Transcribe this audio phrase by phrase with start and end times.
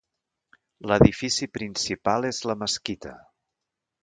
[0.91, 3.15] L'edifici principal és la mesquita.